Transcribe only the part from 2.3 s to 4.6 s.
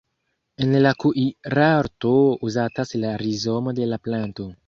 uzatas la rizomo de la planto.